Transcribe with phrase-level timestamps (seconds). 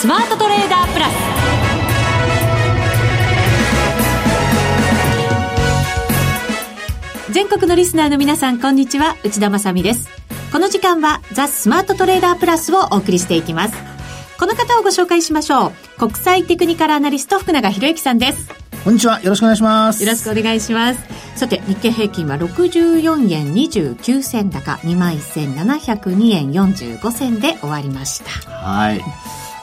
[0.00, 1.12] スマートトレーダープラス。
[7.30, 9.18] 全国のリスナーの皆さんこんにちは。
[9.24, 10.08] 内田まさです。
[10.52, 13.74] この時間はザ・スマートトレーダープラスをお送りしていきます。
[14.38, 15.72] この方をご紹介しましょう。
[15.98, 18.48] 国際テクニカルアナリスト福永博之さんです。
[18.82, 19.20] こんにちは。
[19.20, 20.02] よろしくお願いします。
[20.02, 21.20] よろしくお願いします。
[21.40, 29.00] さて日経平均は64円29銭高21,702円45銭で終わりましたはい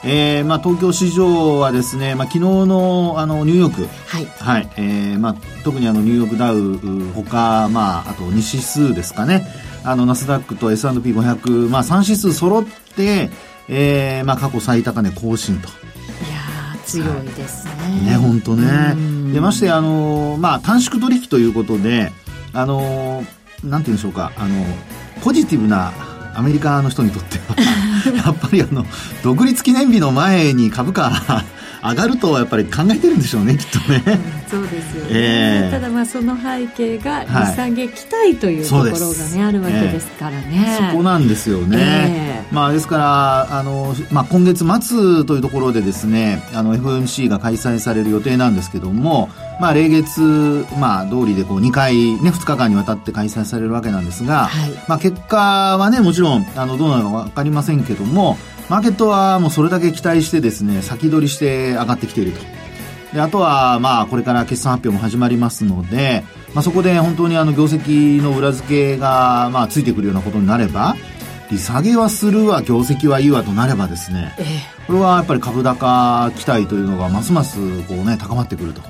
[0.04, 4.26] えーまあ、東京市場はですね、まあ、昨日のあのニューヨーク、はい。
[4.26, 4.70] はい。
[4.76, 5.34] えーまあ、
[5.64, 6.78] 特にあのニューヨークダウ
[7.14, 9.46] ほか、まあ、あと2指数ですかね。
[9.84, 12.64] あのナスダックと S&P500、まあ、3指数揃っ
[12.96, 13.30] て、
[13.68, 15.68] えーまあ、過去最高値更新と。
[15.68, 17.72] いや強いですね。
[17.72, 19.32] はい、ね本当ね。
[19.32, 22.12] でましてあの、まあ、短縮取引ということで
[22.52, 23.24] あの
[23.64, 24.32] なんて言うんでしょうか。
[24.36, 24.64] あの
[25.22, 25.92] ポジティブな
[26.34, 27.54] アメリカの人にとっては
[28.24, 28.84] やっぱりあの
[29.22, 31.10] 独立記念日の前に株価
[31.82, 34.02] 上がるとやっぱり考えてるんでしょうねきっとね、
[34.48, 49.28] そうですよね、えー、ただまあその背景が利下げ期待というところがね、あるわけですからね、そこなんですよね、えー、まあ、ですからあの、まあ、今月末というところでですねあの FOMC が開催される予定なんですけども
[49.60, 50.20] まあ、例月、
[50.78, 58.38] まあ、通りでこう2回、ね、2日間にわたって開催されるわけなんですが、はい、まあ、結果はね、もちろん、あの、どうなのか分かりませんけども、
[58.68, 62.40] マーケットはもうそれだけ期待してですね、先取りして上がってきていると。
[63.14, 66.22] で、あとは、まあ、これから決算発表も始まりますので、
[66.54, 70.96] まあ、そこで本当にあの、業績の裏付けが、まあ、ついてくるようなことになれば、
[71.50, 74.46] 利下げはするわ、業績はいいわとなればですね、ええ、
[74.86, 78.82] これはやっぱり株高期待というのがますますこうね、高まってくると。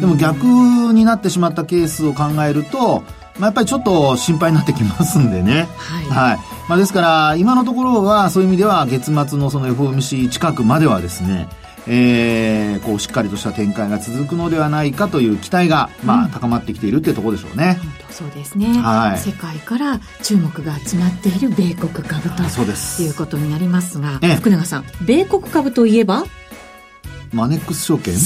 [0.00, 0.44] でも逆
[0.92, 3.04] になってしまったケースを考えると、
[3.38, 5.68] まあ、やっぱりちょっと心配になってきますんでね。
[5.76, 6.04] はい。
[6.06, 11.48] はい、まあ、ですから、今のところはそういう意味では月末のその FOMC 近くまではですね、
[11.86, 17.78] えー、こうしっかりとした展開が続くのではないかという期待が、まあ、高まってきているっていうところでしょうね。
[18.10, 23.02] そうですね、はい、世界から注目が集まっている米国株とそうです。
[23.02, 26.24] いうことになりますが、ええ、福永さん米国株といえば？
[27.34, 28.14] マネックス証券？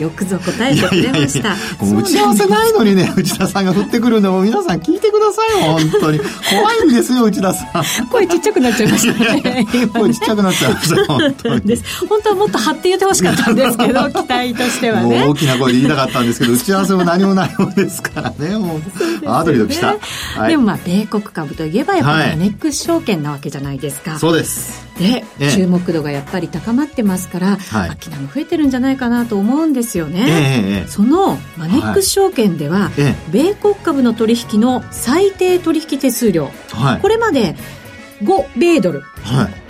[0.00, 1.54] よくぞ答えてくれました。
[1.80, 6.18] 打ち合わせないのにね内田さんが降ってくるんでも皆さん聞いてくださいよ本当に。
[6.50, 8.06] 怖いんですよ内田さん。
[8.08, 9.66] 声ちっちゃくなっちゃいましたね。
[9.92, 11.82] 声ちっちゃくなっちゃいました本当に。
[12.08, 15.24] 本当はもっと張って言ってほしかったんですけど期待としてはね。
[15.24, 18.34] 大きな声で言いたかったんですけど打ち合わせも何もないもんですから。
[18.38, 18.84] ねもうう、ね、
[19.26, 19.96] あドキドキした、
[20.38, 24.86] はい、でもまあ米国株といえばやっぱりマネックス証券なわけじゃないですか、はい、そうです。
[24.98, 27.96] で、ね、注目度がやっぱり高まってますから、はい、も
[28.32, 37.56] 増えてるんじゃないかなと思うんですよね、えー、そのマネックス証券では、はい、米国株の取引の最低取引手数料、はい、これまで
[38.22, 39.66] 5米ドル、はい。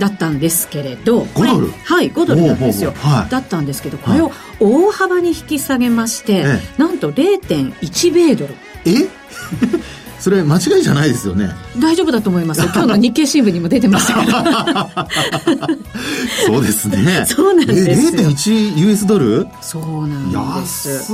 [0.00, 1.68] だったんですけれど5ドル？
[1.68, 6.44] はい5ドルなんですよ、はい、だったんですけどこれを大幅に引き下げまして、
[6.78, 8.54] なんと0.1米ドル。
[8.86, 9.08] え？
[10.20, 11.50] それ間違いじゃないですよね。
[11.78, 15.08] 大丈夫だと思います 今日の日経新聞にも出てましたから
[16.46, 17.24] そうですね。
[17.28, 17.90] そうなんです。
[17.90, 19.46] よ 0.1US ドル？
[19.62, 21.12] そうなんです。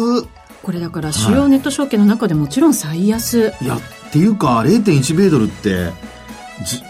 [0.63, 5.93] これだから主要ネット証券の中でもちろん最安、い、やっていうか0.1米ドルって
[6.65, 6.83] じ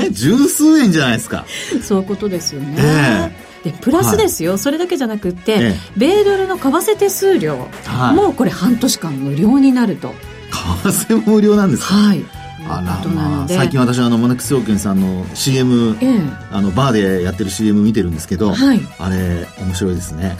[0.00, 0.10] え？
[0.14, 1.44] 十数円じゃないですか。
[1.82, 7.68] そういうことですよね、えーでプラスですよ、はい、それだけじゃなくって、ええ、米ドルの為替手数料
[8.12, 10.14] もこれ半年間無料になると
[10.84, 11.86] 為替も無料なんです。
[11.86, 12.24] かはい。
[12.68, 16.20] あらまあ、最近私はあのモネックス証券さんの CM、ええ、
[16.52, 20.36] あのバーでやってる CM 見てるんですけど、はい、あれ面白いですね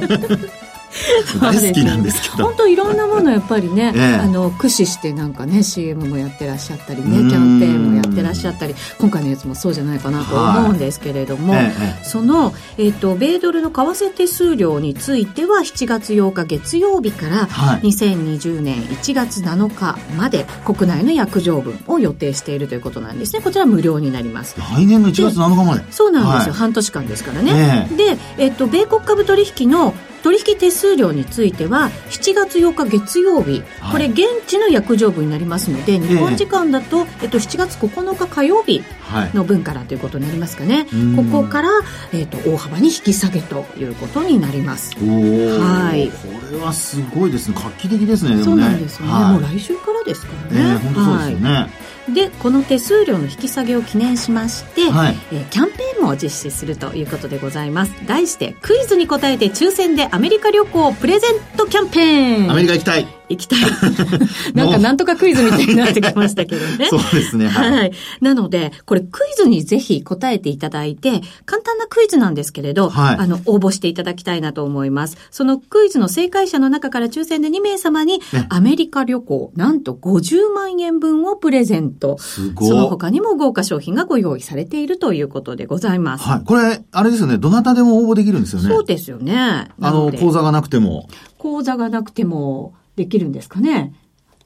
[1.40, 2.44] 大好きなんですけど。
[2.44, 17.46] 本当いろんなものやっぱりね、ええ、あの駆使してなんかね CM もやってらっしゃったりねキャンペーンもやってらっしゃったり今回のやつもそうじゃないかなと思うんですけれども、はいえ、その、えーと、米ドルの為替手数料については7月8日月曜日から
[17.82, 23.40] 2020年1月7日まで国内の約定分を予定しているということなんですね。
[23.42, 24.56] こちら無料になります。
[24.58, 25.84] 来年の1月7日まで。
[25.92, 38.82] そうなんですよ、はい、半年間ですからね、で、えーと、米国株取引の取引手数料については7月8日月曜日、はい、これ現地の約定分になりますので日本時間だと、えっと、7月9日火曜日
[39.34, 41.68] の分からということになりますかね、はい、ここから、
[42.12, 44.94] えーと、大幅に引き下げということになります。
[44.96, 47.56] はい、これはすごいですね。
[47.56, 63.60] 画期的ですねそうなんですよね、はい、もう来週からですからね、えー、本当そうですよね、はいでこの手数料の引き下げを記念しまして、はい、えー、キャンペーンも実施するということでございます題してクイズに答えて抽選でアメリカ旅行プレゼントキャンペーンアメリカ行きたい行きたい。
[64.54, 66.86] なんかなんとかクイズみたいになってきましたけどね。
[66.90, 67.48] そうですね。
[67.48, 67.92] はい、はい。
[68.20, 75.16] なので、これクイズにぜひ答えていただいて、簡単なクイズなんですけれど、はい、あの、応募していただきたいなと思います。
[75.30, 81.95] そのクイズの正解者の中から抽選で2名様に、アメリカ旅行、なんと50万円分をプレゼント。
[82.18, 82.68] すごい。
[82.68, 86.24] その他にも豪華商品がご用意されているということでございます。
[86.24, 86.44] はい。
[86.44, 87.38] これ、あれですよね。
[87.38, 88.68] どなたでも応募できるんですよね。
[88.68, 89.68] そうですよね。
[89.80, 91.08] あの、講座がなくても。
[91.38, 93.94] 講座がなくても、できるんですかね。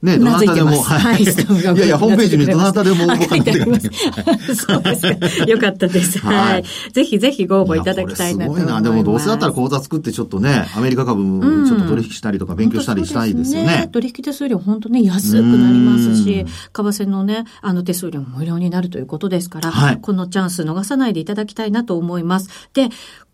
[0.02, 0.80] ね、どなたでも。
[0.80, 1.22] はい。
[1.22, 5.44] いやいや、ホームページにどなたでも応募可能って書いてそうですか。
[5.46, 6.18] よかったです。
[6.24, 6.64] はい。
[6.92, 8.72] ぜひぜひご応募いただきたいなと思います。
[8.72, 8.82] すごいな。
[8.82, 11.22] でもどうせだったら講座作ってちょっとね、アメリカ株
[11.66, 13.90] ちょっと取引したりとか勉強したりしたいですよね。
[13.92, 22.48] 取引手数料本当ね、安くなりますし、為替のね、あの手数料も無料になるということですから、このチャンス逃さないでいただきたいなと思います。
[22.72, 22.88] で、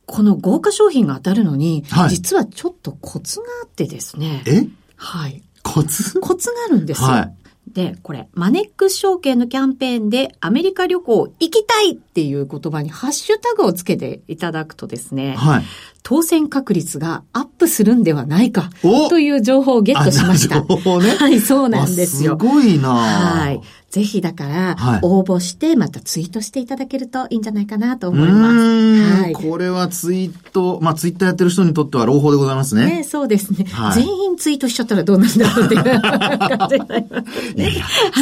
[0.05, 4.43] この豪華商品が当たるのに、実はちょっとコツがあってですね。
[4.47, 4.67] え？
[4.97, 5.43] はい。
[5.67, 7.09] コツコツがあるんですよ。
[7.09, 7.35] はい。
[7.73, 15.65] で、これ、マネックス証券のキャンペーンでアメリカ旅行行きたいっていう言葉にハッシュタグをつけていただくとですね、はい、
[16.05, 18.71] 当選確率がアップするんではないか
[19.11, 20.63] という情報をゲットしました。
[20.65, 21.11] 情報ね。
[21.11, 22.39] はい、そうなんですよ。
[22.41, 23.61] すごいなはい。
[23.97, 29.23] ぜひだから、応募して、またツイートしていただけるといいんじゃないかなと思います。
[29.23, 29.33] はい。
[29.33, 32.99] これはツイート、まあツイッターやってる人にとっては朗報でございますね。
[32.99, 37.73] ねそうですね、はい、全員ツイートしちゃったらどうなんだろうっていう感じになりますね。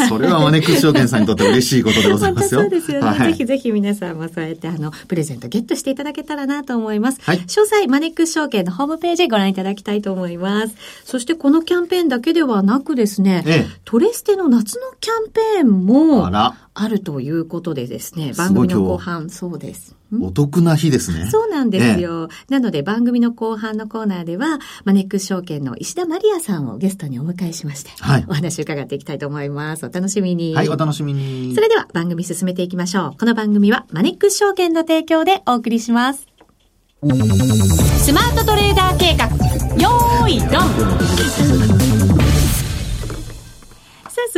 [0.09, 2.61] それはマネックス証券さんにとって嬉しいことでございますよ。
[2.63, 3.33] そうですよね、はい。
[3.33, 7.19] ぜひぜひ皆さんもそうやってあの、プレゼントゲットしていただけたらなと思います。
[7.21, 7.39] はい。
[7.39, 10.75] 詳細、マネックス証券のホームページご覧いただきたいと思います。
[11.05, 19.97] そしてこのキャンペーンだけではなくですね、ええ、トレステの夏のキャンペーンも、あるということでですね、番組の後半、そうです。
[20.21, 21.29] お得な日ですね。
[21.33, 22.29] そうなんですよ。
[22.49, 29.87] なので番組の後半のコーナーでは、マネックス証券の石田マリアさんをゲストにお迎えしまして、はい、お話を伺っていきたいと思います。
[29.87, 30.55] お楽しみに。
[30.55, 31.55] はい、お楽しみに。
[31.55, 33.19] それでは番組進めていきましょう。
[33.19, 36.27] この番組はマネックス証券の提供でお送りします。
[37.03, 39.27] スマートトレーダー計画、
[39.77, 41.94] よーい、ドン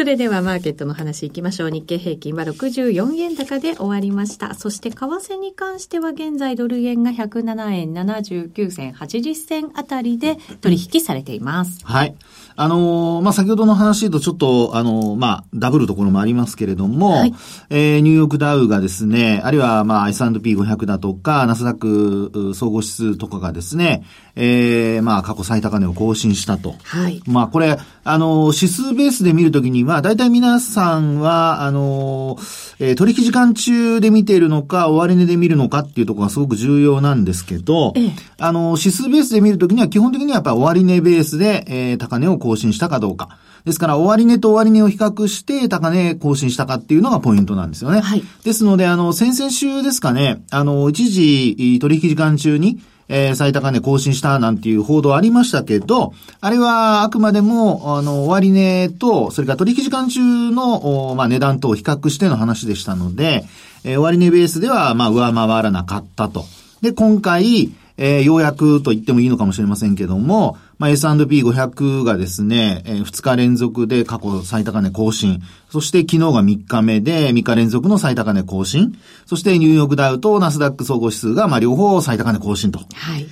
[0.07, 1.71] れではマーケットの話いきましょう。
[1.71, 4.55] 日経平均は64円高で終わりました。
[4.55, 11.85] そして、為替に関しては現在ドル円が107円79銭80銭あたりで取引されています。
[11.85, 12.15] はい。
[12.57, 17.35] あのー、まあ、先ほどの話とちょっと、あのー、まあ、ダブルところもありますけれども、はい、
[17.69, 24.05] えー、ニューヨークダウがですね、あるいは、まあ、S&P500 だとか、ナスダック総合指数とかがですね、
[24.37, 26.75] えー、まあ、過去最高値を更新したと。
[26.83, 27.23] はい。
[27.27, 32.37] まあ、これ、あの、指数ベースで見るときには、大体皆さんは、あの、
[32.79, 43.39] えー、取引時間中で見ているのか、終値で見るのかっていうところがすごく重要なんですけど、ええ、あの、指数ベースで見るときには、基本的にはやっぱり終値ベースで、えー、高値を更新したかどうか。
[43.65, 48.01] ですから、終値と終値を比較して、高値更新したかっていうのがポイントなんですよね。
[48.01, 48.23] はい。
[48.45, 52.79] ですので、あの、先々週ですかね、あの、一時取引時間中に、
[53.09, 63.45] えー、最高値更新したなんていう報道ありましたけど、あれはあくまでも、あの、終値と、それから取引時間中の、まあ、値段と比較しての話でしたので、
[63.85, 66.45] えー、終値ベースでは、まあ、上回らなかったと。
[66.83, 75.41] で、今回、えー、ようやくと言ってもいいのかもしれませんけども、まあ、S&P500 がですね、えー、2日連続で過去最高値更新。
[75.71, 78.99] そして昨日が3日目で3日連続の最高値更新。
[79.25, 82.81] そしてニューヨークダウとナスダック総合指数がまあ両方最高値更新と。
[82.95, 83.27] はい。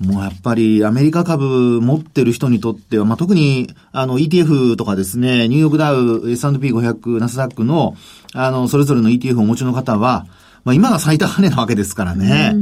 [0.00, 7.96] もうやっぱりアメリカ株持ってる人にとっては、まあ、特にあの ETF とかですね、ニューヨークダウ、S&P500、ナスダックの
[8.32, 10.26] あのそれぞれの ETF をお持ちの方は、
[10.64, 12.52] まあ、今が最高値なわけですからね。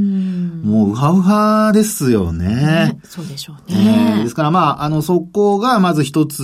[0.63, 2.47] もう、うはうはですよね。
[2.47, 4.15] ねそうでしょうね。
[4.17, 6.43] えー、ですから、まあ、あの、そこが、まず一つ、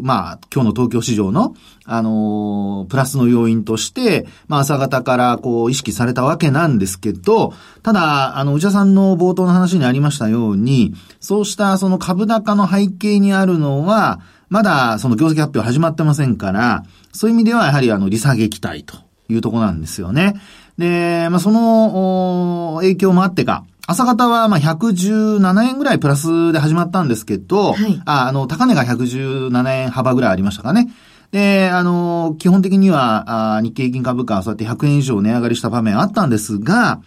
[0.00, 18.96] まあ、今日の東京市場の、あのー、プラスの要因として、まあ、朝方から、こう、意識されたわけなんですけど、ただ、あの、内田さんの冒頭の話にありましたように、そうした、その株高の背景にあるのは、まだ、その業績発表始まってませんから、そういう意味では、やはり、あの、利下げ期待と
[19.28, 20.34] いうとこなんですよね。
[20.78, 30.88] で、まあ、その、影響もあってか、朝方は、ま、117円ぐらいプラスで始まったんですけど、はい、あ、あの、高値が117円幅ぐらいありましたかね。
[31.32, 37.00] で、あの、基本的には、あ日経平均株価はそうやって100円以上値上がりした場面あったんですが、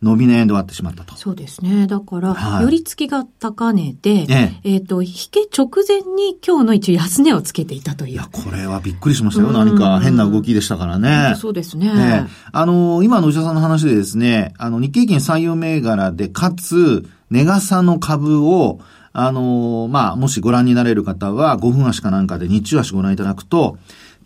[0.00, 1.16] 伸び悩んで終わってしまったと。
[1.16, 1.88] そうですね。
[1.88, 8.12] だから、はい、寄り付きが高値で、えええー、と、引け直前に今日の一応安値をつけていたという。
[8.12, 9.50] いや、これはびっくりしましたよ。
[9.50, 11.34] 何か変な動きでしたからね。
[11.36, 11.92] そうですね。
[11.92, 18.80] ねあの、今の内田さんの話でですね、あの、日経平均採用銘柄で、かつ、ネガサの株を、
[19.12, 23.78] あの、まあ、もしご覧になれる方は、5分足かなんかで日中足ご覧いただくと、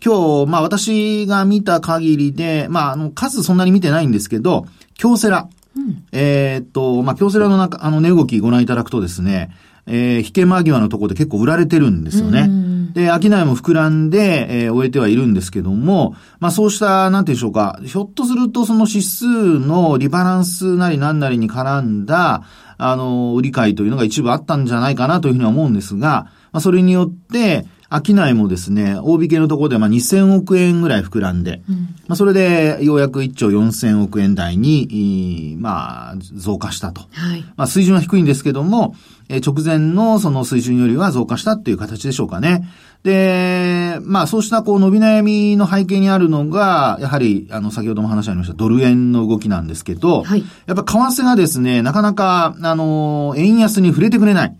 [0.05, 5.47] 今日、まあ私が見た限りで、まああの数そんなに見てないんですけど、京セラ。
[5.75, 9.51] うん、えっと、まあ京セラの中、あの値動きご覧いただくとですね、
[9.85, 12.49] えー、引け間際のところで結構売られてるんですよね。
[12.93, 19.25] で、商いも膨らんで、えー、終えてはいるんですけども、まあそうした、なんていうんでしょうか、ひょっとするとその指数
[19.59, 22.43] のリバランスなりなんなりに絡んだ、
[22.77, 27.65] あの、売り買いというのが一部あったんじゃないかなというふうには思うんですが、まあそれによって、
[28.01, 31.75] 商いもですね、大引けのところでまあ2000億円ぐらい膨らんで、うん、
[32.07, 37.01] まあそれでようやく1兆4000億円台に、まあ増加したと。
[37.11, 38.95] はい、まあ水準は低いんですけども、
[39.29, 42.67] え直前のその水準よりは増加したっていう形でしょうかね。
[43.03, 54.55] で、まあそうしたこう伸び悩みの背景にあるのが、やはりあの先ほども話ありましたドル円の動きなんですけど、はい、やっぱ為替がですね、なかなかあの、円安に触れてくれない。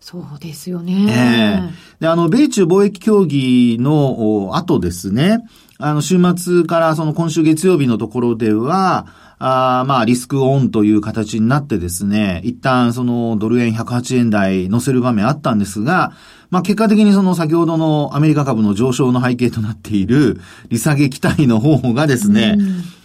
[0.00, 0.92] そうですよね。
[1.10, 5.40] えー、で、あの、米中貿易協議の後ですね、
[5.78, 9.06] あの、週末からその今週月曜日のところでは、
[9.40, 16.12] あまあ、リスクオンという形になってですね、一旦そのドル円108円台乗せる場面あったんですが、
[16.50, 20.40] まあ結果的にその先ほどのアメリカ株の上昇の背景となっている
[20.70, 22.56] 利下げ期待の方がですね、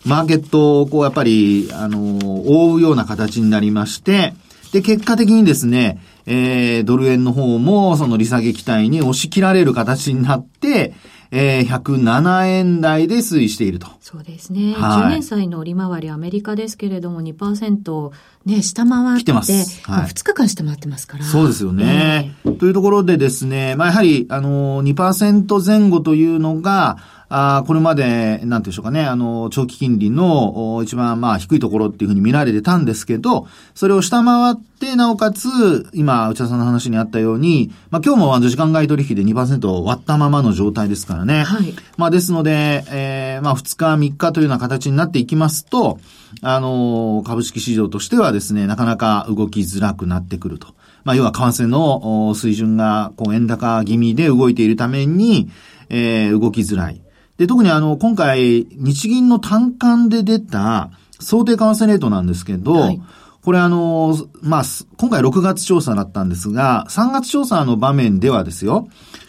[0.05, 4.33] マーケットをこうやっぱり、あの、覆うような形になりまして、
[4.71, 10.93] で、結果的にですね、えー、ドル円の方もその利下げ期待に押し切られる形になって、
[11.31, 13.87] えー、107円台で推移していると。
[13.99, 14.73] そうですね。
[14.73, 18.11] はい、10年債の利回りアメリカですけれども2%
[18.45, 19.51] ね、下回って、来てます。
[19.83, 21.23] はい、2日間下回ってますから。
[21.23, 22.35] そうですよね。
[22.43, 26.97] えー、というところでですね、まあやはり、あの、2%前後というのが、
[27.35, 41.43] あこれまで、なんていうんでしょうかね、あの、長期金利の一番まあ低いところっていうふうに見られてたんですけど、それを下回って、なおかつ、今、内田さんの話にあったように、まあ今日もあの時間外取引で2%割ったままの状態ですからね。
[41.43, 41.73] はい。
[41.97, 45.99] まあですので、えー、まあ2日3日というような形になっていきますと、
[46.41, 50.67] あの、株式市場としてはですね、なかなか動きづらくなってくると。
[51.03, 55.49] まあ要は為替の水準がこう円高気味で動いているために、
[55.89, 57.01] えー、動きづらい。
[57.37, 63.01] で、特にあの、今回、日銀の単管で出た想定為替レートなんですけど、はい、
[63.43, 64.63] これあの、まあ、
[64.97, 68.87] 今回6月調査だったんですが、3月調査の場面ではですよ、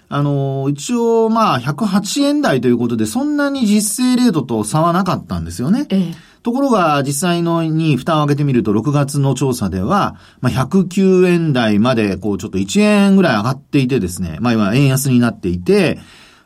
[0.08, 5.86] あの、一応まあ、108円台ということで、そんなに実勢レートと差はなかったんですよね。
[5.90, 15.98] ええところが、実際のに蓋を開けてみると、6月の調査では、まあ、109円台まで、こう、ちょっと1円ぐらい上がっていてですね、まあ、今、円安になっていて、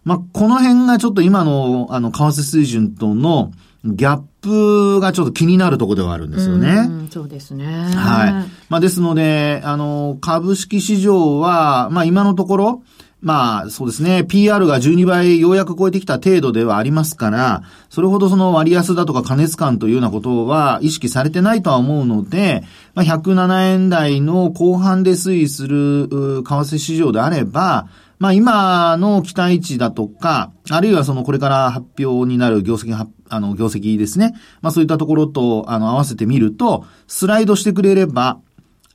[0.04, 3.50] まあ、この辺がちょっと今の、あの、為替水準との
[3.84, 6.88] ギャップがちょっと気になるところではあるんですよね。
[7.08, 7.66] うそうですね。
[7.66, 8.50] はい。
[8.68, 12.82] まあ、ですので、あの、株式市場は、まあ、今のところ、
[13.20, 14.22] まあ、そうですね。
[14.22, 22.62] PR が12倍ようやく超えてきた程度ではありますから、それほどその割安だとか加熱感というようなことは意識されてないとは思うので、
[22.94, 32.94] まあ、107円台の後半で推移する、為替市場であれば、まあ今の期待値だとか、あるいはそのこれから発表になる業績
[33.28, 34.34] あの、業績ですね。
[34.60, 38.40] まあそういったところと、あの、合わせてみると、スライドしてくれれば、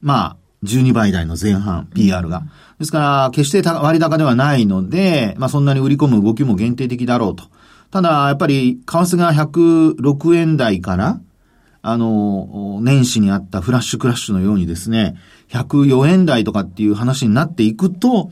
[0.02, 2.44] まあ、12倍台の前半、PR が。
[2.80, 7.46] ですから、決して割高ではないので、まあそんなに売り込む動きも限定的だろうと。
[7.92, 11.20] ただ、やっぱり、為替が106円台から、
[11.84, 15.16] あの、年始にあったフラッシュクラッシュのようにですね、
[15.50, 18.32] 104円台とかっていう話になっていくと、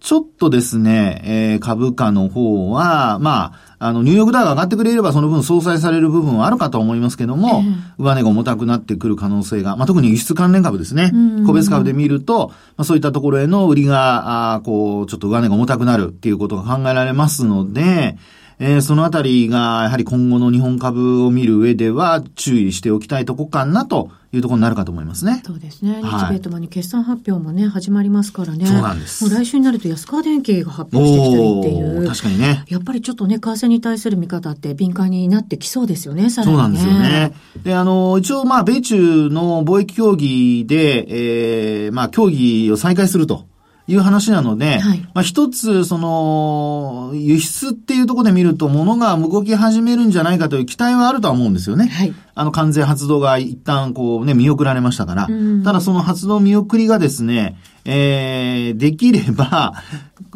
[0.00, 7.62] ちょっとですね、えー、株価の方は、まあ、あの、ニューヨークダウが上がってくれればその分相殺される部分はあるかと思いますけども、
[7.98, 11.12] えー、上値が重たくなってくる可能性が、まあ、特に輸出関連株ですね。
[11.46, 18.16] 個別株で見ると、まあ、そういったところへの売りが、あこう、ちょっと上値が重たくなるっていうことが考えられますので、
[18.58, 25.42] えー、そのあたりが、やはり今後の日本株を見る上では注意しておきたいとこかなというところになるかと思いますね。
[25.44, 26.00] そうですね。
[26.02, 28.64] 日米ともに決算発表もね、始まりますからね。
[28.64, 29.24] そうなんです。
[29.24, 32.08] もう来週になると安川電機が発表してきたりっていう。
[32.08, 32.64] 確かにね。
[32.68, 37.34] やっぱりちょっとね、為替に対する見方って敏感になってきそうですよね、さらに、ね、そうなんですよね。
[37.62, 43.44] で、あの、一応まあ、米中の貿易協議で、えー、まあ、協議を再開すると。
[43.88, 51.86] いう話なので、はい、まあ一つ、その、輸出っていうところで見ると、物が動き始めるんじゃないかという期待はあるとは思うんですよね。
[51.86, 52.14] はい。
[52.34, 55.28] あの、完全発動が一旦こうね、見送られましたから。
[55.64, 59.74] ただその発動見送りがですね、えー、できれば、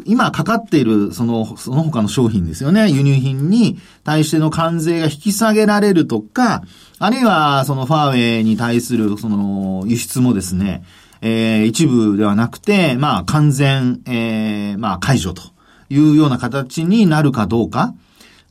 [0.05, 2.89] 今かかっている、その、その他の商品ですよね。
[2.89, 6.63] 輸入品に対しての関税が引き下げられるとか、
[6.99, 10.83] あるいは、そのファーウェイに対する、その、輸出もですね、
[11.21, 15.43] えー、一部ではなくて、まあ、完全、えー、まあ、解除と
[15.89, 17.93] いうような形になるかどうか。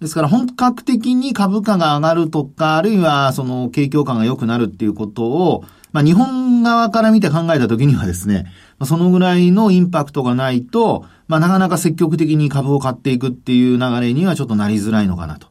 [0.00, 8.46] ですから本格的に株価が上がるとか、あるいはその景況感が良くなるっていうことを、まあ日本側から見て考えたときにはですね、
[8.82, 15.46] そのぐらいのインパクトがないと、まあなかなか積極的に株を買っていくっていう流れにはちょっとなりづらいのかなと。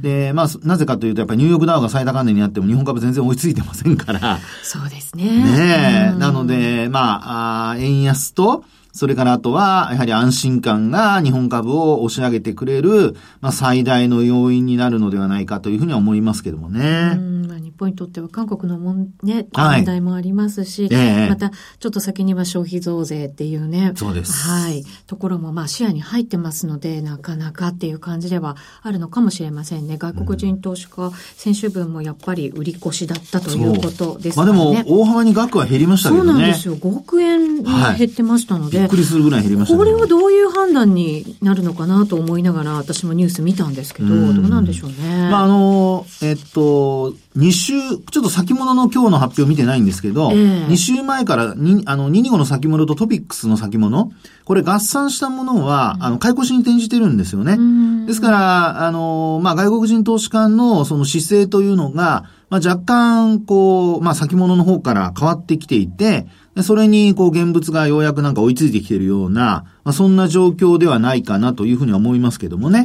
[0.00, 4.38] で、まあなぜかというとやっぱりニューヨークダウが最高値になっても日本株全然追いついてませんから。
[4.62, 5.24] そうですね。
[5.24, 6.18] ねえ。
[6.20, 17.16] なので、まあ、あ円安と、それからあとは、やはり安心感が日本株を押し上げてくれる、まあ、最大の要因になるのではないかというふうには思いますけどもね。
[17.46, 23.92] まあ、日本にとっては韓国のもん、ね、問題もありますし、はいえまた、ちょっと先には消費増税っていうね。
[23.94, 24.32] そうです。
[24.48, 24.84] はい。
[25.06, 29.98] ところも、まあ、視野に入ってますので、なかなかっていう感じではあるのかもしれませんね。
[29.98, 34.44] 外国人投資家、うん、先週分もやっぱり売り越しだったということですね。
[34.44, 36.28] まあでも、大幅に額は減りましたけどね。
[36.30, 36.76] そうなんですよ。
[36.76, 38.77] 5億円減ってましたので。
[38.77, 44.96] はいっくりするぐらい減りました、ね、これはどういう判断になるのかなと思いながら、私もニュース見たんですけど、どうなんでしょうね。
[45.30, 47.72] まあ、あの、えっと、2週、
[48.10, 54.12] ちょっと先物の今日の発表見てないんですけど、えー、2週前からに、あの、225の先物とトピックスの先物、
[54.44, 57.58] これ合算したものは、うん、あの、買い越しに転じてるんですよね。
[58.06, 66.26] ですから、あの、まあ、外国人投資家のその姿勢というのが、まあ、若干、こう、まあ、先物の方から変わってきていて、
[66.62, 72.84] それに、こう、現物がようやくなんか追いついてきているような、まあ、そんな状況ではないかなというふうには思いますけどもね。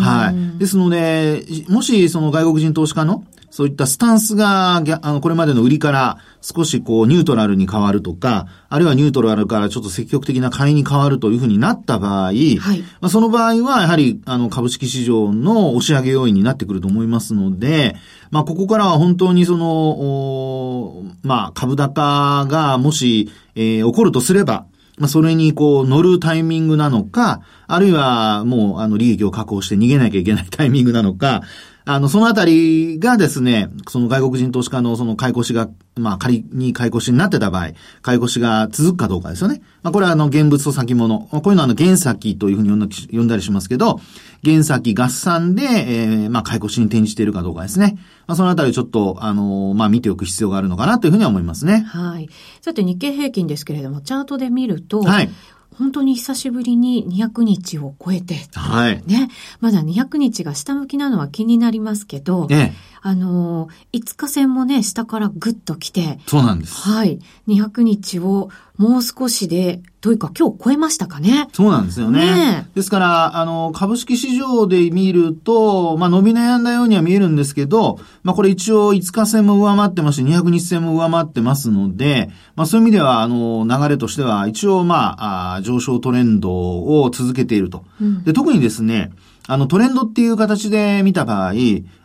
[0.00, 0.58] はい。
[0.58, 12.58] ですので、もし、その外国人投資家の、そういったスタンスが、あの、これまでの売りから少しこう、ニュートラルに変わるとか、あるいはニュートラルからちょっと積極的な買いに変わるというふうになった場合、はい、ま
[13.02, 17.94] あ、その場合は、やはり、あの、株式市場の押し上げ要因になってくると思いますので、
[18.30, 24.64] まあ、ここからは本当にその、まあ、株高がもし、えー、起こるとすれば、
[24.98, 31.42] まあ、それにこう乗るタイミングなのか、あるいはもうあの利益を確保して逃げなきゃいけないタイミングなのか、
[31.84, 37.70] あの、そのあたりがですね、その外国人投資家のその買い越しが、まあ仮に買い越しになってた場合、
[38.02, 39.62] 買い越しが続くかどうかですよね。
[39.82, 41.20] まあこれはあの現物と先物。
[41.20, 44.00] こういうのはあの原先というふうに呼んだ呼んだりしますけど、
[44.44, 47.98] 原先合算で、えー、まあ買い越しに転じているかどうかですね。
[48.26, 51.84] まあそのあたりちょっと、あのー、まあ見ておく必要があるのかなというふうには思いますね。
[51.88, 52.28] はい。
[52.60, 55.30] さて日経平均ですけれども、チャートで見ると、はい。
[55.78, 59.02] 本当に久しぶりに200日を超えて、はい。
[59.06, 59.28] ね。
[59.60, 66.74] まだ200日が下向きなのは気になりますけど、ね、あの、5日線もね、下からぐっと来て、そうなんです。
[66.74, 67.18] はい。
[67.48, 71.48] 200日をもう少しで、というか今日超えましたかね？
[71.52, 72.20] そうなんですよね。
[72.20, 87.84] ねですから、あの、株式市場で見ると、まあ伸び悩んだようには見えるんですけど、まあこれ一応5日線も上回ってますし、200日線も上回ってますので、まあそういう意味では、あの、流れとしては一応まあ、あ上昇トレンドを続けていると。
[88.00, 89.10] うん、で、特にですね、
[89.52, 91.52] あの、トレンドっていう形で見た場合、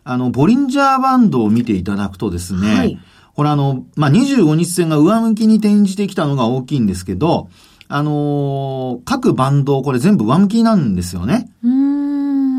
[0.03, 2.99] あの、ボリンジャーバンドを見ていただくとですね、はい、
[3.36, 7.47] これあの、まあ、25日線が上向きに転じてきたのが大きいんですけど、
[7.88, 11.49] あのー、各バンド、これ全部上向きなんですよね。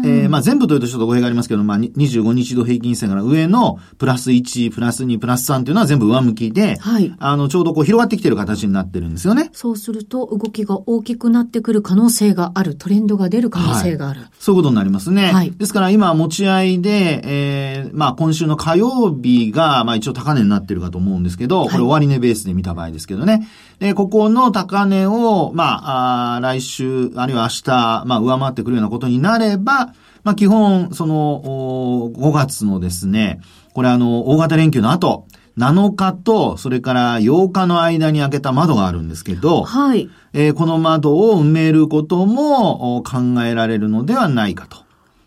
[0.05, 7.15] えー、まあ全部というとちょっと語弊がありますけど、まあ25日度平均線から上のプラス1、プラス2、プラス3というのは全部上向きで、はい。
[7.19, 9.51] あの、ちょうどこう広がってきてる形になってるんですよね。
[9.53, 14.21] そうすると動きが大きくなってくる可能性がある、トレンドが出る可能性がある。
[14.21, 15.33] はい、そういうことになりますね。
[15.33, 15.53] はい。
[15.53, 23.49] ですから今持ち合いで、えー、まあ今週の火曜日が、まあ一応高値になってるかと思うんですけど、これ終値ベースで見た場合ですけどね。
[23.79, 29.88] で、ここの高値を、まあ、あ来週、あるいは明日、まあ上回ってくるようなことになれば、
[30.29, 33.41] まあ、基本、その、5月のですね、
[33.73, 40.11] これあの、大型連休の後、7日と、それから8日の間に開けた窓があるんですけど、はい。
[40.35, 44.85] えー、この窓を埋めることも考えられるのではないかと。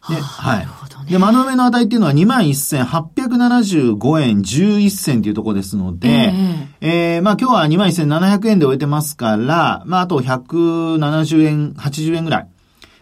[0.08, 0.60] で、はい。
[0.60, 1.10] なるほどね。
[1.10, 12.51] で、窓埋めの値っていうのは21,875円11銭というところですので、えー、えー、まあ今日は21,700円で終えてますから、まああと170円、80円ぐらい。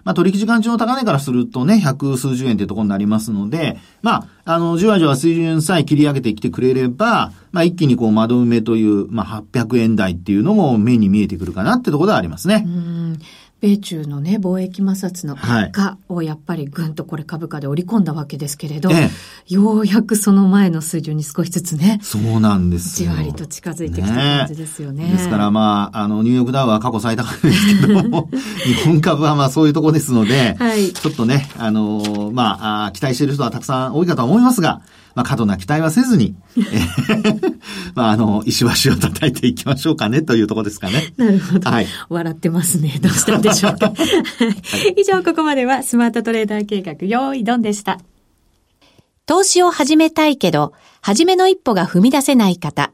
[0.10, 12.66] まあ、取引時間中の高値からするとね、百数十円ってところになりますので、まあ、あの、じわじわ水準さえ切り上げてきてくれれば、まあ、一気にこう、窓埋めという、まあ、800円台っていうのも目に見えてくるかなってところではありますね。
[13.62, 19.10] うん米中のね、貿易摩擦の悪化をやっぱりぐんとこれ株価で織り込んだわけですけれど、え
[19.50, 22.00] え、ようやくその前の水準に少しずつね。
[22.02, 23.12] そうなんですよ。
[23.12, 25.08] じわりと近づいてきた感じですよね。
[25.08, 28.30] ねですからまあ、あの、ニューヨークダウは過去最高ですけども、
[28.64, 34.82] 日本株はまあそういうとこですので、はい、ちょっとね、あの、まあ、期待している人はたくさん多いかと思いますが、
[35.20, 36.34] まあ、過度な期待はせずに、
[37.94, 41.14] まあ、あの、石橋を叩いていきましょうかね、というところですかね。
[41.18, 41.70] なるほど。
[41.70, 41.88] はい。
[42.08, 43.00] 笑ってますね。
[43.02, 43.88] どうしたんでしょうか。
[43.92, 43.94] は
[44.96, 48.00] い、以上、ここまではスマートトレーダー計画、用意ドンでした。
[49.26, 52.94] 投資を始めたいけど、初めの一歩が踏み出せない方、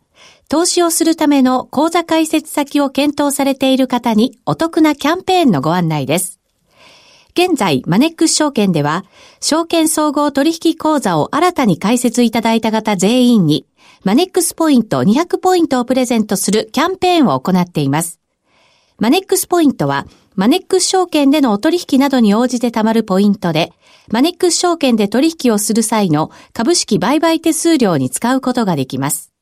[0.49, 6.34] 投資をするための口座開設先を検討されている方にお得なキャンペーンのご案内です。
[7.37, 9.03] 現在、マネックス証券では、
[9.41, 13.65] 証券総合取引口座を新たに開設いただいた方全員に、
[14.05, 18.21] マネックスポイント200ポイントをプレゼントするキャンペーンを行っています。
[18.99, 23.73] マネックスポイントは、マネックス証券でのお取引などに応じて貯まるポイントで、
[24.13, 29.33] マネックス証券で取引をする際の株式売買手数料に使うことができます。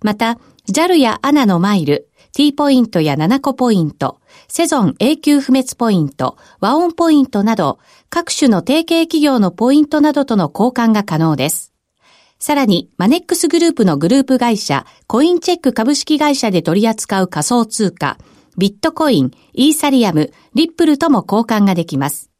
[0.00, 0.38] また、
[0.70, 4.20] JAL や ANA のマイル、T ポイントや7個ポイント、
[4.54, 7.78] セゾン永久不滅ポイント、和音ポイントなど、
[8.10, 11.72] 各種の提携企業のポイントなどとの交換が可能です。
[12.38, 18.18] さらに、マネックスグループのグループ会社、コインチェック株式会社で取り扱う仮想通貨、
[18.58, 22.31] ビットコイン、イーサリアム、リップルとも交換ができます。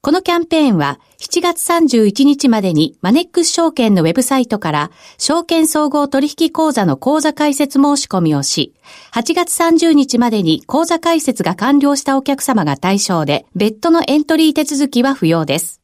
[0.00, 8.74] このキャンペーンは7月31日までにマネックス証券のウェブサイトから証券総合取引口座の口座開設申し込みをし、
[9.12, 15.80] 8月30日までに口座開設が完了したお客様が対象で、別途のエントリー手続きは不要です。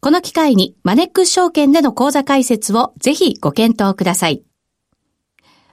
[0.00, 4.42] この機会にマネックス証券での口座開設をぜひご検討ください。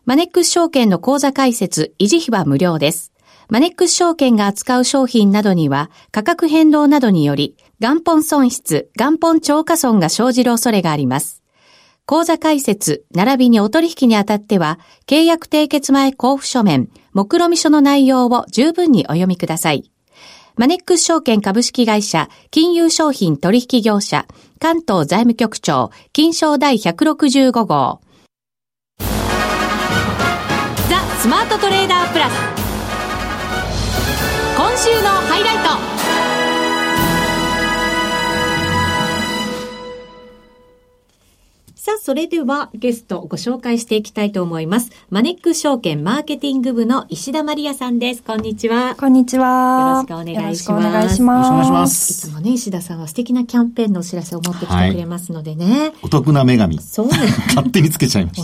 [0.06, 3.12] マネックス証券の口座開設、維持費は無料です。
[3.50, 11.42] マネックス証券が扱う商品などには価格変動などにより元本損失、元本超過損が生じる恐れがあります。
[12.06, 19.92] 口座開設、並びにお取引にあたっては、契約締結前交付書面、目論見書の内容を十分にお読みください。
[20.56, 24.26] マネックス証券株式会社、金融商品取引業者、
[24.60, 28.00] 関東財務局長、金賞第165号。
[29.00, 29.06] ザ・
[31.20, 32.65] スマートトレーダープラス。
[34.78, 35.75] 週のハイライト。
[41.86, 44.90] さあ、それではゲストをご紹介していきたいと思います。
[45.12, 48.24] マネック証券マーケティング部の石田マリアさんです。
[48.24, 48.96] こんにちは。
[48.96, 50.04] こんにちは。
[50.08, 50.72] よろしくお願いします。
[50.72, 51.52] よろしくお願いします。
[51.52, 52.28] よろしくお願いします。
[52.28, 55.66] いつもね、石田さんは素敵なキャンペーンのお知らせを持ってきてくれますのでね。
[55.80, 56.82] はい、お得な女神。
[56.82, 57.14] そうね。
[57.54, 58.42] 勝手につけちゃいまし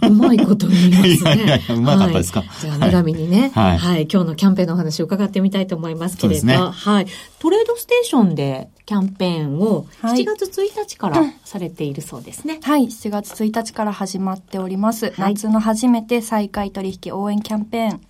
[0.00, 0.06] た。
[0.06, 1.08] うまいこと言いますね。
[1.08, 2.42] いやいやいや、うまかったですか？
[2.42, 7.06] はい、じゃあ、女神にね、はい、はい、今日のキャンペーンのお話を伺ってみたいと思いますけれど、ね、はい。
[7.40, 12.60] トレードステーションでキャンペーンを7月1日からされているそうですね。
[12.62, 15.06] はい、7月1日から始まっております。
[15.12, 18.00] はい、夏の初めて再開取引応援キャンペーン。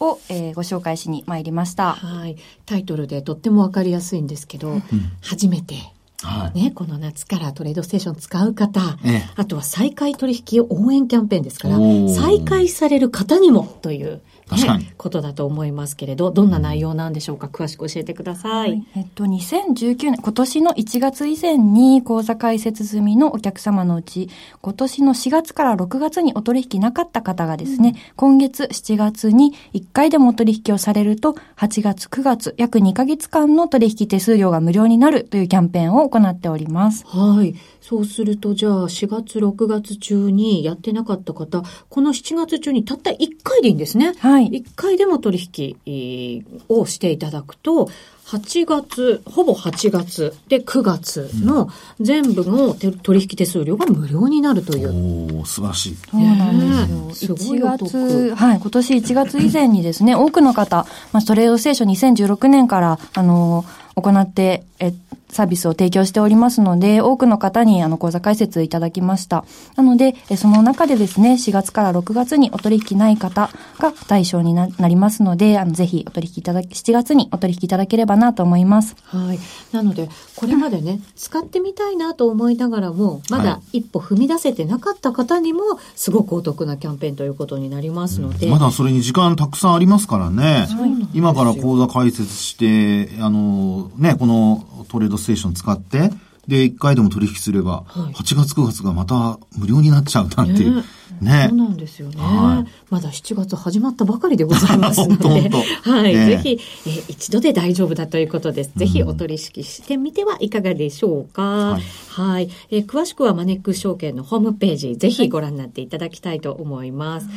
[0.00, 1.92] を、えー、ご紹介しに参りました。
[1.92, 2.36] はい。
[2.66, 4.82] タイトルでとってもわかりやすいんですけど、うん、
[5.22, 5.76] 初めて
[6.24, 11.76] はい、ね、この夏からトレードステーション使う方、ええ、あとは再開取引応援キャンペーンですから、
[12.08, 18.70] 再開される方にもという確かに、ね、ことだと思いますけれど、どんな内容なんでしょうか、詳しく教えてください。
[18.70, 24.28] はい、えっと、2019年、今年の1月以前に口座開設済みのお客様のうち、
[24.60, 37.04] 今年の4月から6月にお取引なかった方がですね、うん、今月7月に1回でもお取引をされると、8月9月、約2ヶ月間の取引手数料が無料になるというキャンペーンを行っております。
[37.06, 37.54] はい。
[37.86, 44.14] そうすると、じゃあ4月、6月中にやってなかった方、この7月中にたった1回でいいんですね。
[44.20, 44.48] はい。
[44.48, 45.38] 1回でも取
[45.84, 47.90] 引をしていただくと、
[48.24, 51.68] 8月、ほぼ8月で9月の
[52.00, 55.36] 全部の取引手数料が無料になるという。
[55.36, 55.96] おお素晴らしい。
[56.10, 57.36] そうなんですよ。
[57.36, 64.94] 1月、はい、今年1月以前にですね、 多くの方、まあ、ストレードステーション2016年から、あの行って、え、
[65.34, 69.44] サービスを提供しておりますので、多くの方にあの講座開設いただきました。
[69.74, 78.94] なので、その中でですね、4月から6月にお取引ない方が対象になりますので、あのぜひお取引いただき、7月にお取引いただければなと思います。
[79.06, 79.40] はい。
[79.72, 85.62] なので、これまでね、使ってみたいなと思いながらも、まだ一歩踏み出せてなかった方にも、
[85.96, 88.48] すごくお得なキャンペーンということになりますので。
[88.48, 90.68] まだそれに時間たくさんありますからね。
[91.12, 96.10] 今から講座開設して、あの、ね、このトレードステーション使って、
[96.46, 100.84] で、1回でも取引すれば、はい、8月9月がまた無料になっちゃうなんていう。
[101.20, 101.46] ね。
[101.48, 102.16] そうなんですよね。
[102.18, 105.48] はい、まだ7月始まったばかりでございますので、
[105.82, 108.72] はい、ね、ぜひ、えー、一度で大丈夫だということです。
[108.76, 111.42] ぜひお取引してみてはいかがでしょうか。
[111.42, 117.28] はい、はい、えー、詳しくはマネックス証券のホームページ、ぜひご覧になっていただきたいと思います。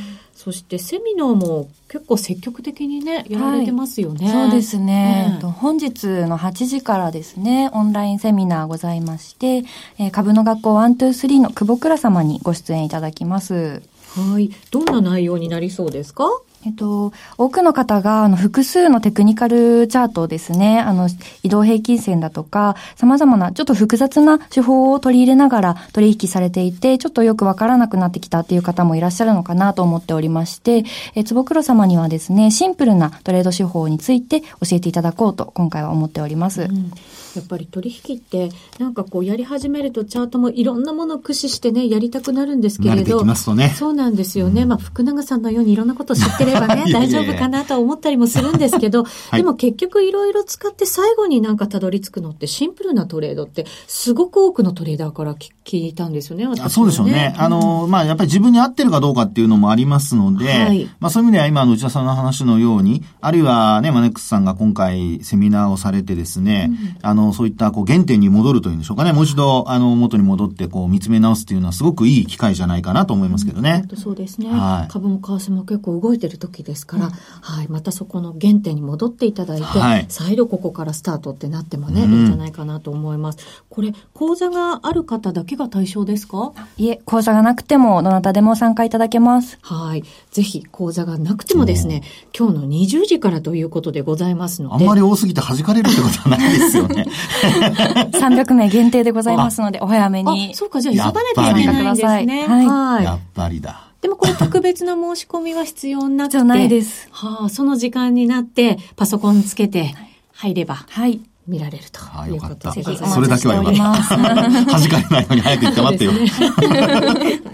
[0.48, 4.32] そそしてセミナーも結構積極的にね、やられてますよね。
[4.34, 9.66] はい、そうですね、うん、本日の8時からですね、オンラインセミナーございまして、
[10.00, 13.82] えー、株の学校123の久保倉様にご出演いただきます。
[14.16, 14.50] はい。
[14.72, 16.30] どんな内容になりそうですか？
[16.68, 21.10] えっと、多くの方が、あの、複数のテクニカルチャートですね、あの、
[21.44, 30.84] 移動平均線だとか、様々な、ちょっと複雑な手法を取り入れながら取引されていて、ちょっとよくわからなくなってきたっていう方もいらっしゃるのかなと思っておりまして、
[31.16, 36.64] え、坪黒様にはですね、シンプルなトレード手法について教えていただこうと、今回は思っております。
[36.64, 36.92] うん
[37.38, 56.69] やっぱり取引ってなんかこうやり始めるとチャートもいろんなものを駆使してねやりたくなるんですけれど、ね、そうなんですよね、うん、まあ福永さんのようにいろんなことを知ってればね 大丈夫かなと思ったりもするんですけど、はい、でも結局いろいろ使って最後になんかたどり着くのってシンプルなトレードってすごく多くのトレーダーから聞いたんですよね、私ね。
[56.69, 57.36] そうでしょうね。
[57.38, 69.13] あの、まあやっぱり自分に合ってるかどうかっていうのもありますので、はい、まあそういう意味では今の内田さんの話のように、あるいはね、マネックスさんが今回セミナーをされてですね、うん、あの、そういったこう原点に戻るというんでしょうかね。
[69.13, 73.86] もう一度、あの、元に戻って、こう、見つめ直すっていうのはすごくいい機会じゃないかなと思いますけどね。
[73.90, 74.50] うん、そうですね。
[74.50, 77.68] はい、株も為替も結構動いてる時ですから、うん、はい。
[77.70, 83.40] またそこの原点に戻っていただいて、はい、再度ここからスタートってなってもね、うん、いいんじゃないかなと思います。
[83.70, 86.54] これ、講座がある方だけが対象ですか？
[86.78, 89.58] いえ、講座がなくても、どなたでも参加いただけます。
[89.62, 90.04] はい。
[90.32, 92.04] ぜひ、講座がなくてもですね、
[92.38, 94.84] 今日の20時からということでございますので。
[94.84, 97.07] あんまり多すぎて弾かれるってことはないですよね。
[97.08, 100.54] 300名限定でございますので、お早めに。
[100.56, 102.48] そうか、じゃあ急がなきゃいけないんですね。
[102.48, 103.04] はい。
[103.04, 103.84] やっぱりだ。
[104.02, 106.32] でもこれ特別な申し込みは必要なくて。
[106.34, 107.08] じゃないです。
[107.12, 109.96] はあ、その時間になって、パソコンつけて
[110.34, 110.86] 入れば。
[110.89, 111.22] はい。
[111.48, 114.18] 見られるということでそれだけはよかった。
[114.66, 116.12] 弾かれないように早く行って待ってよ。
[116.12, 116.20] ね、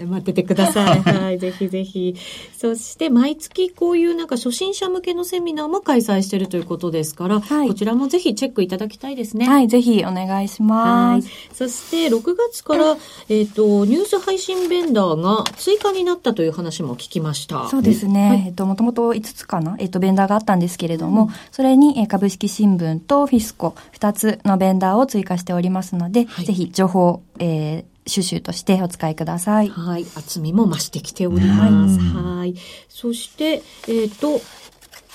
[0.06, 1.00] 待っててください。
[1.02, 2.16] はい、ぜひぜひ。
[2.56, 9.48] そして毎月こういうなんか初心者向けのセミナーも開催しているということですから、はい、こちらもぜひチェックいただきたいですね。
[9.48, 11.28] はい、ぜひお願いします。
[11.54, 12.96] そして6月から、
[13.28, 17.68] えっ、ー、と、ニュース配信ベンダーが追加になったという話も聞きました。
[17.68, 18.28] そうですね。
[18.28, 29.68] はい、えっ、と、もともと5つかな、えっ、ー、と、ベンダーがあったんですけれども、うん、それに、え株式新聞とフィスコ、2つのベンダーを追加しておりますので、はい、ぜひ情報、えー、収集としてお使いください。
[29.68, 30.06] はい。
[30.14, 31.98] 厚みも増してきております。
[31.98, 32.54] はい。
[32.88, 34.40] そして、えっ、ー、と、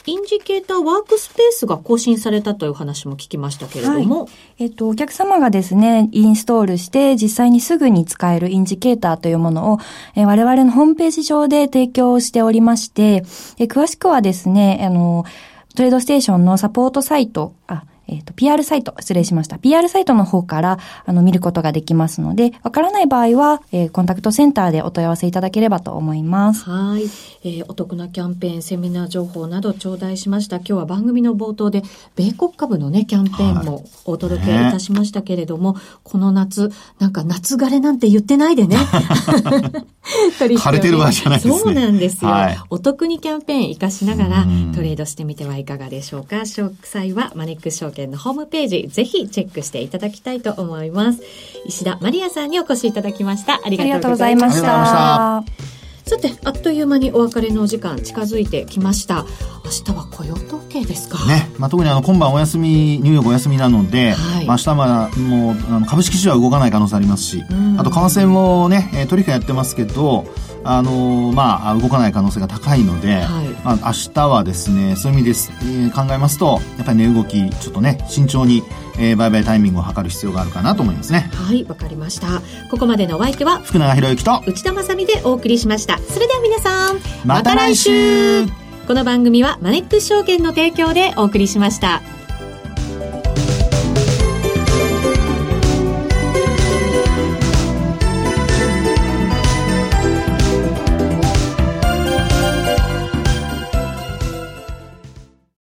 [0.06, 4.24] インジケーターワークスペースが更新されたという話も聞きましたけれども。
[4.24, 9.78] はい、えっ、と、お客様がですね、インストールして実際にすぐに使えるインジケーターというものを、
[10.16, 13.24] えー、我々のホームページ上で提供しておりまして、
[13.60, 15.26] えー、詳しくはですね、あの、
[15.76, 19.58] トレードステーションのサポートサイト、あ、えっ、ー、と、PR サイト、失礼しました。
[19.60, 26.70] PR サイトの方から、あの、見ることができますので、わからない場合は、えー、コンタクトセンターでお問い合わせいただければと思います。
[26.70, 27.04] はい。
[27.44, 30.58] えー、お得なキャンペーン、セミナー情報など頂戴しました。
[30.58, 31.84] 今日は番組の冒頭で、
[32.16, 38.78] 米国株のね、キャンペーンもお届けいたしましたけれども、はいこの夏、なんか夏枯れなんて言ってないで ね。
[40.38, 41.60] 枯れてる場合じゃないですね。
[41.60, 42.32] そうなんですよ。
[42.32, 46.38] はい、お得にキャンペーン活かしながらトレードしてみてはいかがでしょうか。
[46.38, 51.22] 詳細はマネックス証券のホームページ、ぜひチェックしていただきたいと思います。
[51.66, 53.60] 石田マリアさんにお越しいただきました。
[53.64, 55.44] ありがとうございました。
[56.06, 59.28] さて、あっという間にお別れのお時間近づいてきました。
[59.64, 61.24] 明日は雇用統計ですか？
[61.28, 61.52] ね。
[61.60, 67.44] まあ、特にあの、今晩お休み、ニューヨークお休みなので、はい、まあ、明日はもう、あの株式市場は動かない可能性ありますし、
[67.78, 70.26] あと、為替もね、取引やってますけど、
[70.64, 78.64] あのまあ、動かない可能性が高いので、はい、まあ、明日はですね、そういう意味です、えー、考えますと、やっぱり値動き、ちょっとね、慎重に、
[78.98, 81.30] えー、売買タイミングを測る必要があるかなと思いますね。
[81.34, 82.42] はい、わかりました。
[82.70, 85.98] ここまでのお相手は、福永博之と、内田まさでお送りしました。
[85.98, 88.46] それでは皆さん、また来週
[88.90, 92.19] この番組はマネックス証券の提供でお送りしました。